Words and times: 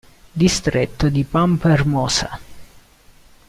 Distretto 0.33 1.09
di 1.09 1.23
Pampa 1.23 1.69
Hermosa 1.69 2.39